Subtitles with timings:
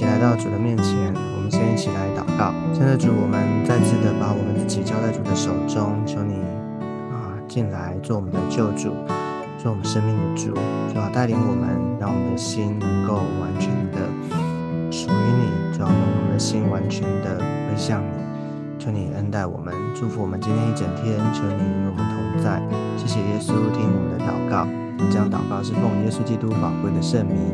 [0.00, 2.54] 起来到主的面前，我们先一起来祷告。
[2.72, 3.36] 现在主，我们
[3.68, 6.40] 再次的把我们自己交在主的手中，求你
[7.12, 8.96] 啊进来做我们的救主，
[9.60, 10.54] 做我们生命的主，
[10.88, 14.00] 主要带领我们，让我们的心能够完全的
[14.90, 18.16] 属于你，主要让我们的心完全的归向你。
[18.80, 21.20] 求你恩待我们，祝福我们今天一整天。
[21.36, 22.56] 求你与我们同在。
[22.96, 24.64] 谢谢耶稣，听我们的祷告。
[25.12, 27.52] 这样祷告是奉耶稣基督宝贵的圣名。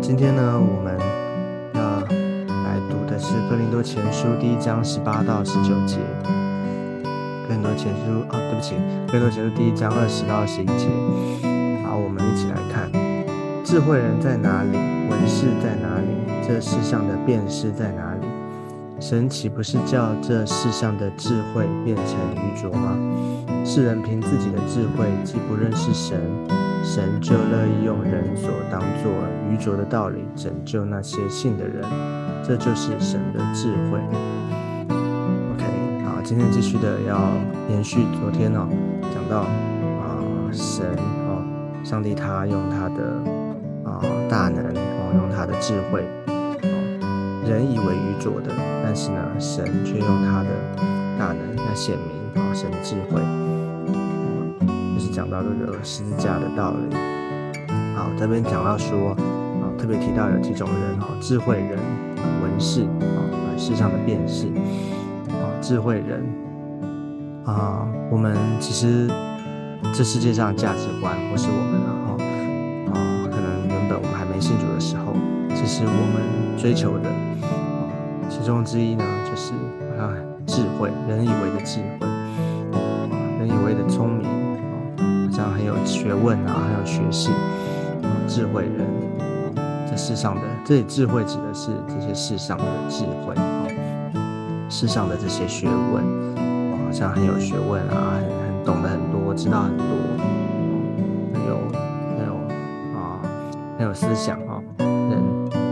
[0.00, 0.96] 今天呢，我们
[1.74, 2.00] 要
[2.64, 5.98] 来读的是《哥林多前书》第一章十八到十九节。
[7.46, 8.74] 哥林多前书，哦，对不起，
[9.06, 10.86] 《哥林多前书》第一章二十到二十一节。
[11.84, 12.90] 好，我们一起来看：
[13.64, 14.76] 智慧人在哪里？
[15.10, 16.06] 文士在哪里？
[16.46, 18.26] 这世上的辨识在哪里？
[19.00, 22.96] 神岂不是叫这世上的智慧变成愚拙吗？
[23.70, 26.18] 世人凭自己的智慧既不认识神，
[26.82, 29.12] 神就乐意用人所当作
[29.50, 31.84] 愚拙的道理拯救那些信的人。
[32.42, 34.00] 这就是神的智慧。
[35.52, 35.66] OK，
[36.02, 37.30] 好，今天继续的要
[37.68, 38.66] 延续昨天哦，
[39.14, 40.16] 讲到啊，
[40.50, 40.86] 神
[41.28, 41.44] 哦，
[41.84, 43.22] 上帝他用他的
[43.84, 45.12] 啊大能哦。
[45.14, 46.06] 用他的智慧，
[47.46, 48.50] 人以为愚拙的，
[48.82, 50.48] 但是呢，神却用他的
[51.18, 51.94] 大能来显
[52.34, 53.20] 明啊，神的智慧，
[54.94, 56.96] 就是讲到这个十字架的道理。
[57.96, 61.78] 好，这边讲到说啊，特别提到有几种人哈，智慧人、
[62.42, 63.18] 文士啊，
[63.56, 64.46] 世上的辨识
[65.28, 66.24] 啊，智慧人
[67.44, 69.10] 啊，我们其实
[69.92, 71.94] 这世界上价值观或是我们啊。
[73.30, 75.14] 可能原本我们还没信主的时候，
[75.54, 77.10] 其实我们追求的
[78.28, 79.52] 其中之一呢，就是
[79.98, 80.10] 啊
[80.46, 82.06] 智慧，人以为的智慧，
[83.48, 84.46] 以为的聪明啊，
[85.26, 87.30] 好像很有学问啊，很有学识，
[88.28, 88.86] 智慧人，
[89.90, 93.66] 这世上的这里智慧指的是这些世上的智慧啊，
[94.68, 96.04] 世上的这些学问，
[96.84, 99.84] 好像很有学问啊，很很懂得很多，知道很多。
[101.34, 101.56] 很有
[102.18, 102.34] 很有
[102.98, 103.20] 啊，
[103.78, 105.22] 很有思想啊，人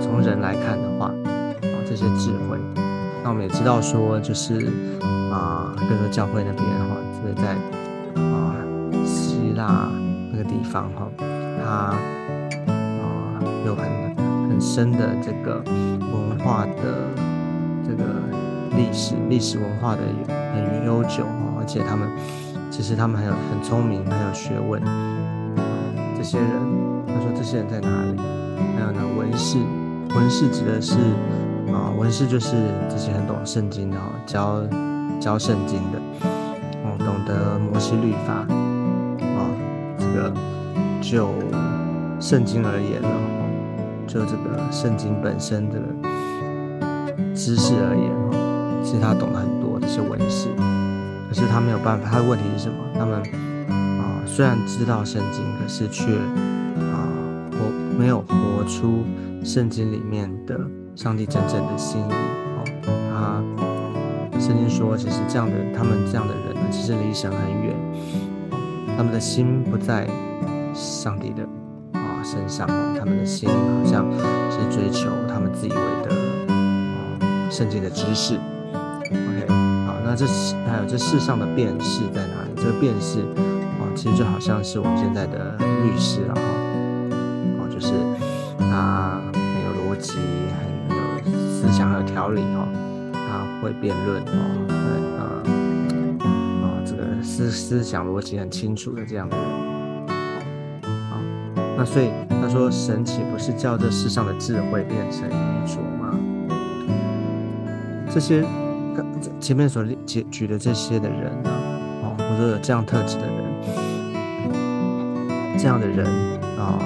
[0.00, 2.58] 从人来看的话啊，这些智慧，
[3.22, 4.70] 那我们也知道说，就是
[5.30, 6.96] 啊，各个教会那边哈，
[7.34, 7.56] 在
[8.20, 8.56] 啊
[9.04, 9.88] 希腊
[10.30, 13.84] 那个地方哈，它啊有很
[14.48, 17.08] 很深的这个文化的
[17.86, 18.04] 这个
[18.76, 22.08] 历史，历史文化的很悠久哈，而且他们
[22.70, 24.82] 其实他们很有很聪明，很有学问，
[26.16, 26.82] 这些人。
[27.14, 28.18] 他说：“这些人在哪里？
[28.74, 29.58] 还有呢，文士，
[30.16, 30.94] 文士指的是
[31.70, 32.56] 啊，文士就是
[32.88, 34.62] 这些很懂圣经的哈，教
[35.20, 36.00] 教圣经的，
[37.24, 39.40] 的，摩西律法啊，
[39.98, 40.32] 这个
[41.00, 41.28] 就
[42.20, 43.08] 圣经而言呢，
[44.06, 45.78] 就这个圣经本身的
[47.34, 48.36] 知识而言哈，
[48.82, 50.48] 其实他懂得很多这些文士，
[51.28, 52.76] 可是他没有办法，他的问题是什么？
[52.98, 53.20] 他们
[54.00, 57.08] 啊，虽然知道圣经，可是却啊
[57.52, 59.04] 活。”没有活出
[59.44, 60.58] 圣经里面的
[60.96, 62.64] 上帝真正的心意啊，
[64.42, 67.72] 圣经说，其实这样的他们这样的人呢，其实离神很远，
[68.96, 70.08] 他们的心不在
[70.74, 71.44] 上帝的
[71.92, 74.04] 啊身上哦，他们的心好像
[74.50, 76.12] 是追求他们自以为的
[76.50, 78.34] 啊圣经的知识。
[78.74, 79.46] OK，
[79.86, 80.26] 好，那这
[80.66, 82.50] 还有这世上的辨识在哪里？
[82.56, 86.42] 这个辨识啊，其实就好像是我们现在的律师了哈。
[87.84, 87.90] 是
[88.56, 90.12] 他很有逻辑，
[90.54, 91.02] 很有
[91.50, 92.68] 思想，很有条理哦。
[93.62, 94.74] 会辩论哦，呃
[96.66, 99.46] 啊，这个思思想逻辑很清楚的这样的人。
[101.08, 101.16] 好，
[101.78, 106.18] 那所以他说，神岂不是叫这世上的智慧变成愚拙吗？
[108.12, 108.44] 这些
[109.38, 111.50] 前面所举举的这些的人呢，
[112.02, 113.36] 哦，或者有这样特质的人，
[115.56, 116.04] 这样的人
[116.58, 116.78] 啊。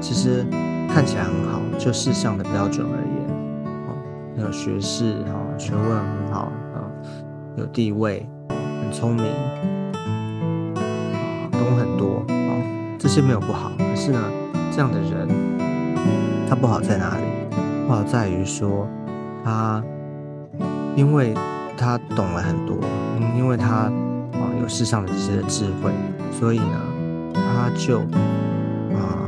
[0.00, 0.44] 其实
[0.92, 3.13] 看起来很好，就世上的标准而已，
[4.44, 6.84] 有学识，哈，学问很好，啊，
[7.56, 8.28] 有地位，
[8.82, 9.24] 很聪明，
[10.74, 12.52] 啊，懂很多，啊，
[12.98, 13.72] 这些没有不好。
[13.78, 14.20] 可是呢，
[14.70, 15.26] 这样的人，
[16.46, 17.24] 他不好在哪里？
[17.86, 18.86] 不好在于说，
[19.42, 19.82] 他
[20.94, 21.32] 因为
[21.78, 22.76] 他懂了很多，
[23.18, 23.90] 嗯，因为他
[24.34, 25.90] 啊有世上的这些智慧，
[26.30, 26.80] 所以呢，
[27.32, 29.24] 他就啊。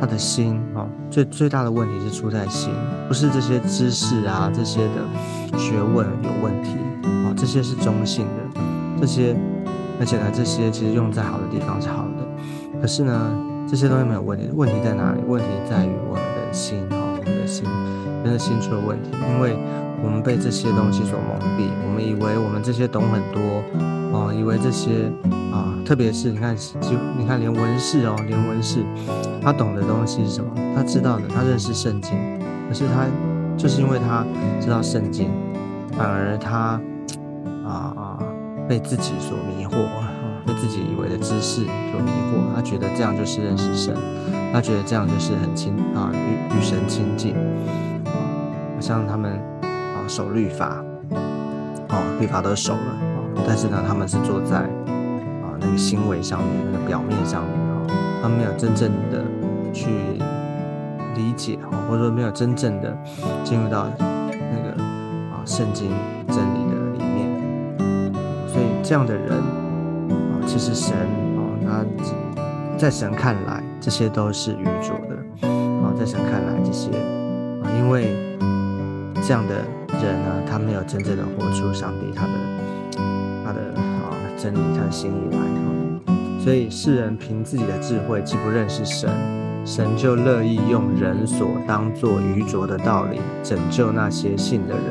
[0.00, 0.60] 他的心，
[1.12, 2.72] 最最大的问题是出在心，
[3.06, 6.70] 不是这些知识啊，这些的学问有问题
[7.04, 8.60] 啊，这些是中性的，
[8.98, 9.36] 这些
[10.00, 12.80] 而且呢，这些其实用在好的地方是好的。
[12.80, 13.30] 可是呢，
[13.68, 15.20] 这些东西没有问题，问题在哪里？
[15.28, 17.68] 问题在于我们的心哈，我们的心，
[18.24, 19.54] 人的心出了问题，因为
[20.02, 23.62] 我们被这些东西所蒙蔽，我们以为我们这些懂很多
[24.16, 25.12] 啊，以为这些
[25.52, 28.84] 啊，特别是你看，就你看连文士哦，连文士，
[29.42, 30.50] 他懂的东西是什么？
[30.74, 32.12] 他知道的，他认识圣经，
[32.68, 33.06] 可是他
[33.56, 34.24] 就是因为他
[34.60, 35.30] 知道圣经，
[35.96, 36.80] 反而他
[37.64, 38.18] 啊啊
[38.68, 40.08] 被自己所迷惑啊，
[40.46, 43.94] 被自己以为的知识所迷惑，他觉得这样就是认识神，
[44.52, 47.34] 他觉得这样就是很亲啊与与神亲近
[48.06, 48.14] 啊，
[48.80, 49.78] 像他们啊。
[50.08, 50.84] 守律法，
[51.88, 54.68] 哦，律法都守了啊，但是呢，他们是坐在
[55.64, 57.86] 那个行为上面，那个表面上面啊，
[58.22, 59.24] 他没有真正的
[59.72, 59.90] 去
[61.14, 62.96] 理解，或者说没有真正的
[63.44, 64.82] 进入到那个
[65.32, 65.90] 啊圣经
[66.28, 68.12] 真理的里面，
[68.48, 70.96] 所以这样的人啊，其实神
[71.36, 71.84] 啊，他
[72.76, 76.90] 在神看来这些都是愚拙的啊，在神看来这些
[77.62, 78.16] 啊，因为
[79.22, 79.54] 这样的。
[80.02, 82.32] 人呢，他没有真正的活出上帝他的
[84.42, 85.38] 真理，他心意来，
[86.42, 89.08] 所以世人凭自己的智慧既不认识神，
[89.64, 94.82] 神就乐意用人所当作愚拙的道理拯救那些信的人，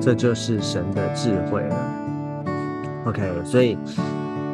[0.00, 1.76] 这就是神的智慧了。
[3.06, 3.76] OK，所以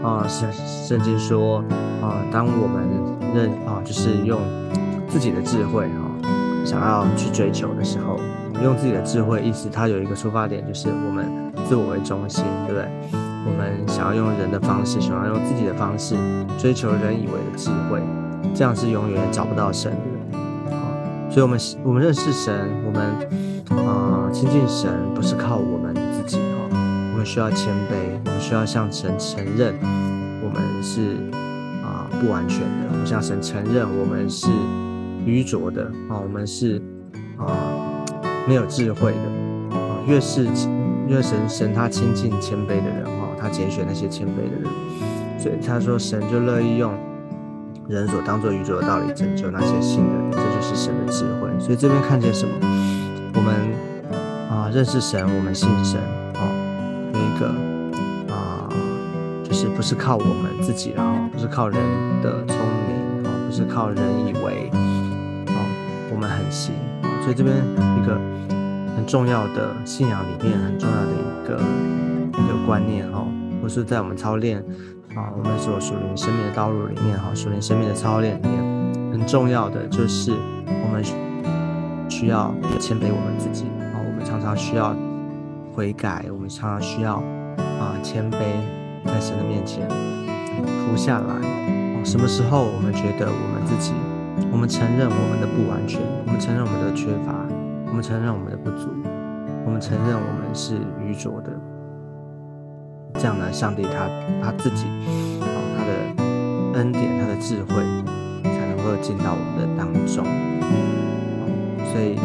[0.02, 1.58] 啊圣圣经说
[2.00, 2.88] 啊，当我们
[3.34, 4.40] 认啊就是用
[5.08, 6.00] 自己的智慧啊
[6.64, 8.18] 想要去追求的时候。
[8.64, 11.30] 用自己的智慧，意思它有一个出发点，就是我们
[11.68, 12.88] 自我为中心，对不对？
[13.46, 16.16] 我们想要用人的方式，想要用自己的方式
[16.58, 18.02] 追求人以为的智慧，
[18.54, 20.38] 这样是永远找不到神的。
[20.74, 20.92] 啊，
[21.30, 26.76] 所以，我们我们认识神，我们啊亲近神，不是靠我们自己哈，
[27.12, 29.74] 我们需要谦卑，我们需要向神承认
[30.42, 31.16] 我们是
[31.82, 34.48] 啊不完全的，我们向神承认我们是
[35.24, 36.82] 愚拙的啊，我们是
[37.38, 37.46] 啊。
[38.48, 40.46] 没有智慧的啊，越是
[41.08, 44.70] 越神神他亲近谦卑的人哈，他拣选那些谦卑的人，
[45.38, 46.92] 所以他说神就乐意用
[47.88, 51.48] 人所当做宇宙的道理拯救那些信的人，这就是神的智慧。
[51.58, 52.54] 所以这边看见什么？
[53.34, 53.54] 我们
[54.50, 56.00] 啊认识神，我们信神
[56.34, 56.48] 啊，
[57.12, 57.48] 有一个
[58.34, 58.68] 啊，
[59.44, 61.78] 就是不是靠我们自己然后，不是靠人
[62.22, 64.70] 的聪明啊，不是靠人以为
[65.48, 65.58] 啊，
[66.10, 68.20] 我们很行啊，所以这边一个。
[68.96, 71.62] 很重要的信仰里面，很重要的一个
[72.66, 73.24] 观念哈，
[73.62, 74.58] 或是在我们操练
[75.14, 81.02] 啊，我们所属灵生命的道路里面哈，属灵生命的操练里面，很重要的就是我们
[82.10, 83.64] 需要谦卑我们自己
[83.94, 84.94] 啊，我们常常需要
[85.72, 87.14] 悔改，我们常常需要
[87.78, 88.40] 啊谦卑
[89.04, 89.88] 在神的面前
[90.58, 92.04] 服下来啊。
[92.04, 93.92] 什么时候我们觉得我们自己，
[94.50, 97.34] 我们承认我们的不完全，我们承认我们的缺乏。
[97.88, 98.90] 我们承认我们的不足，
[99.64, 101.50] 我们承认我们是愚拙的。
[103.18, 104.08] 这样呢，上帝他
[104.42, 104.84] 他自己
[105.40, 105.46] 啊，
[105.76, 107.82] 他的恩典、他的智慧，
[108.44, 110.24] 才能够进到我们的当中。
[111.92, 112.16] 所以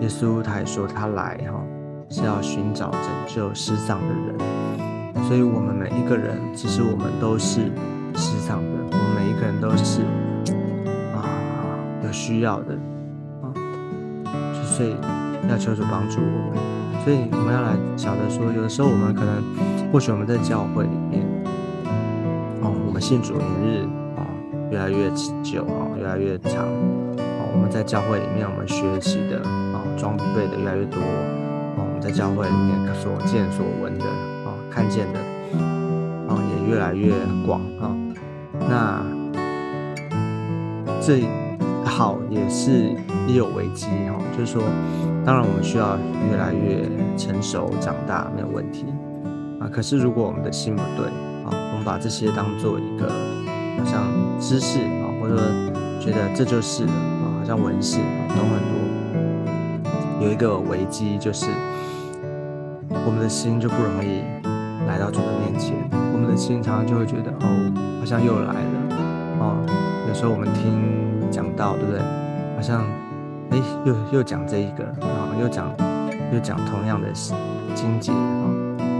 [0.00, 1.60] 耶稣他也说，他来哈
[2.08, 4.34] 是要寻找拯救失丧的人。
[5.26, 7.70] 所以，我们每一个人，其实我们都是
[8.14, 10.00] 失丧的，我们每一个人都是
[11.14, 11.28] 啊
[12.02, 12.74] 有需要的
[13.42, 13.52] 啊。
[14.64, 14.96] 所以
[15.50, 16.58] 要求主帮助我们，
[17.08, 19.42] 所以我们要来晓得说，有的时候我们可能，
[19.90, 21.24] 或许我们在教会里面，
[22.60, 24.28] 哦，我们信主年日啊
[24.70, 25.08] 越来越
[25.42, 26.66] 久啊，越来越长，
[27.16, 34.04] 哦，我们在教会里面我们学习的啊装备的越来越多，哦，我们在教会里面所见所闻的
[34.44, 35.18] 啊看见的
[36.28, 37.14] 啊也越来越
[37.46, 37.88] 广啊，
[38.68, 39.02] 那
[41.00, 41.22] 这。
[41.84, 42.92] 好，也是
[43.26, 44.62] 也有危机哈，就是说，
[45.28, 45.98] 当然我们需要
[46.30, 48.86] 越来越成熟长大，没有问题
[49.60, 49.68] 啊。
[49.70, 51.04] 可是如果我们的心不对
[51.44, 53.10] 啊，我们把这些当做一个
[53.76, 54.04] 好像
[54.40, 55.36] 知识啊，或者
[56.00, 58.58] 觉得这就是啊，好像文士懂很
[60.16, 61.44] 多，有一个危机就是
[62.88, 64.22] 我们的心就不容易
[64.86, 65.76] 来到主的面前，
[66.14, 68.96] 我们的心常常就会觉得哦，好像又来了
[69.40, 69.60] 哦。
[70.08, 70.96] 有时候我们听。
[71.30, 72.00] 讲到对不对？
[72.56, 72.86] 好像
[73.50, 75.70] 哎，又又讲这一个啊，又讲
[76.32, 77.08] 又讲同样的
[77.74, 78.44] 经节啊。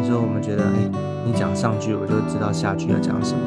[0.01, 0.91] 有时候我们觉得哎，
[1.25, 3.41] 你讲上句，我就知道下句要讲什么。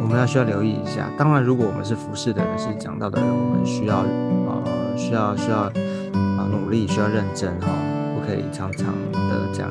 [0.00, 1.08] 我们要需要留意一下。
[1.16, 4.62] 当然，如果我们是服侍的人，是讲到的人，我们需要啊，
[4.96, 7.68] 需要需要啊努力，需要认真哈，
[8.14, 9.70] 不可以常常的讲，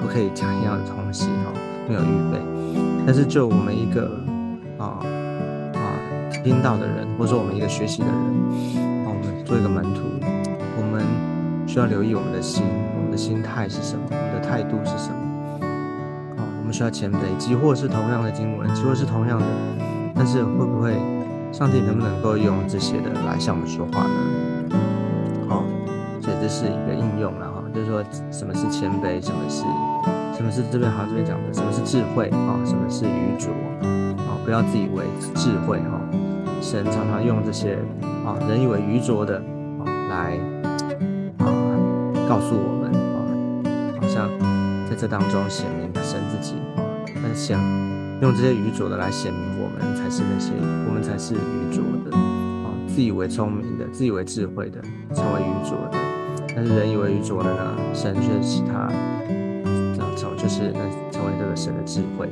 [0.00, 1.52] 不可以讲一样的东西哈。
[1.88, 2.38] 没有预备。
[3.04, 4.08] 但是就我们一个
[4.78, 5.02] 啊
[5.74, 5.98] 啊
[6.44, 8.16] 听到的人，或者说我们一个学习的人，
[9.52, 10.00] 做一个门徒，
[10.78, 11.04] 我们
[11.68, 12.64] 需要留意我们的心，
[12.96, 15.60] 我们的心态是什么，我们的态度是什么。
[16.38, 19.44] 啊，我们需要谦卑，即或是同样的经文，即或是同样的，
[20.14, 20.96] 但是会不会
[21.52, 24.72] 上帝能不能够用这些的来向我们说话呢？
[25.46, 25.62] 好，
[26.22, 29.64] 所以这是一个应用了哈，就是说什么是谦卑，什么是。
[30.32, 31.52] 什么是这边好像这边讲的？
[31.52, 32.56] 什么是智慧啊？
[32.64, 33.52] 什么是愚拙
[34.16, 34.32] 啊？
[34.46, 35.04] 不要自以为
[35.34, 36.00] 智慧哈。
[36.62, 37.76] 神常常用这些
[38.24, 39.36] 啊人以为愚拙的
[39.84, 40.38] 啊来
[41.38, 41.44] 啊
[42.28, 43.18] 告诉我们啊，
[44.00, 44.28] 好像
[44.88, 46.86] 在这当中显明神自己啊。
[47.22, 47.60] 但想
[48.22, 50.52] 用这些愚拙的来显明我们才是那些
[50.88, 54.80] 我们才是愚拙的啊，自以为聪明的，自以为智慧的
[55.12, 55.98] 成为愚拙的。
[56.54, 58.88] 但是人以为愚拙的呢，神却使他。
[60.36, 62.28] 就是能成为这个神的智慧，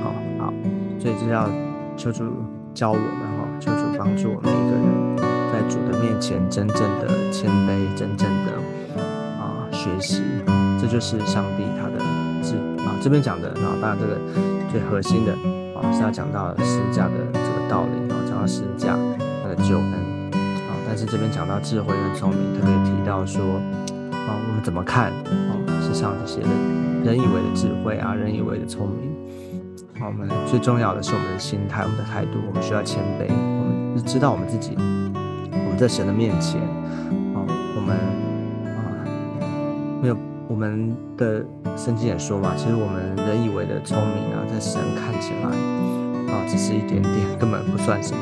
[0.00, 0.52] 好好，
[0.96, 1.48] 所以就要
[1.96, 2.24] 求主
[2.72, 3.04] 教我们，
[3.60, 5.16] 求主帮助我们一个人，
[5.52, 8.52] 在主的面前真正的谦卑，真正的
[9.38, 10.22] 啊学习，
[10.80, 11.98] 这就是上帝他的
[12.42, 12.94] 智啊。
[13.02, 14.18] 这边讲的啊，当然这个
[14.70, 15.32] 最核心的
[15.78, 18.96] 啊是要讲到十字架的这个道理啊，讲到十字架
[19.42, 19.92] 他的救恩
[20.34, 20.70] 啊。
[20.86, 23.42] 但是这边讲到智慧跟聪明，特别提到说
[24.12, 26.48] 啊，我们怎么看啊世上这些的。
[27.04, 29.14] 人以为的智慧啊，人以为的聪明，
[30.00, 32.38] 我们最重要的是我们的心态，我们的态度。
[32.46, 36.60] 我们需要谦卑，我们知道我们自己，我们在神的面前，
[37.34, 37.42] 啊，
[37.76, 37.96] 我们
[38.74, 38.78] 啊，
[40.00, 40.16] 没有
[40.48, 41.44] 我们的
[41.76, 45.48] 圣经也说嘛，其实我们人以为的聪明啊，在神看起来
[46.32, 48.20] 啊，只是一点点，根本不算什么。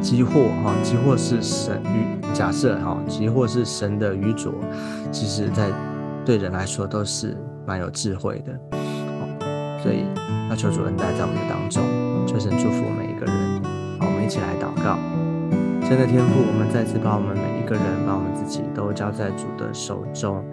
[0.00, 4.54] 即或哈，即或是神愚，假设哈，即或是神的愚拙，
[5.10, 5.68] 其实在
[6.24, 7.36] 对人来说都是。
[7.66, 8.69] 蛮有智慧的，
[9.82, 10.04] 所以
[10.50, 11.82] 要求主恩待在我们的当中，
[12.26, 13.62] 求神祝福我们一个人。
[13.98, 14.98] 好，我们一起来祷告。
[15.88, 20.44] 神的天父，我们再次把我们每一个人，把我们自己都交在主的手中。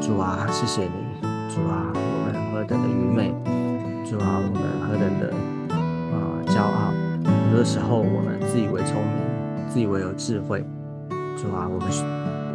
[0.00, 1.20] 主啊，谢谢你。
[1.52, 3.34] 主啊，我们何等的愚昧。
[4.08, 5.34] 主啊，我们何等的
[6.08, 6.94] 啊骄傲。
[7.26, 10.64] 很多时候，我们自以为聪明，自以为有智慧。
[11.36, 11.90] 主啊，我们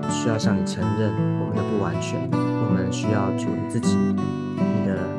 [0.10, 2.18] 需要向你承认我们的不完全。
[2.32, 3.96] 我们需要主你自己，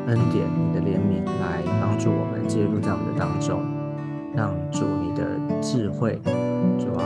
[0.07, 3.61] 恩典、你的怜悯来帮助我们介入在我们的当中，
[4.33, 5.27] 让主你的
[5.61, 6.21] 智慧，
[6.79, 7.03] 主啊，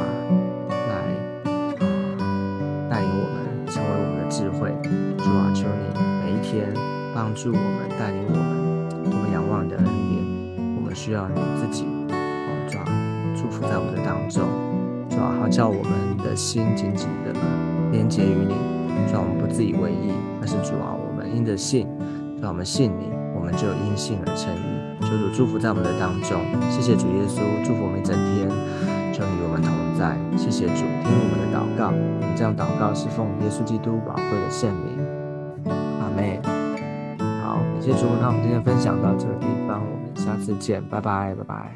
[0.69, 0.95] 来
[1.49, 1.89] 啊
[2.91, 4.71] 带领我们成为我们的智慧。
[5.17, 6.69] 主啊，求你每一天
[7.15, 10.77] 帮助我们，带领我们，我们仰望你的恩典。
[10.77, 11.87] 我们需要你自己，
[12.69, 12.85] 主啊，
[13.35, 14.45] 祝福在我们的当中，
[15.09, 17.33] 主啊，好叫我们的心紧紧的
[17.93, 18.55] 连接于你，
[19.11, 20.13] 让我们不自以为意。
[20.39, 21.87] 但是主啊，我们因着信，
[22.41, 24.81] 让我们信你，我们就因信而称义。
[25.03, 28.49] 求主祝福在我们的当中，谢谢主耶稣，祝福我们一整天，
[29.13, 30.17] 求你与我们同在。
[30.39, 34.99] 谢谢主，听我们的祷告，我们这样祷告是奉耶稣基督宝贵的圣名。
[36.01, 36.41] 阿妹，
[37.43, 41.75] 好，感谢主，那我们今天分享到这个地方，我们下次见，拜拜，拜拜。